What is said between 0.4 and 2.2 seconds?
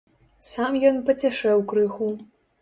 Сам ён пацішэў крыху.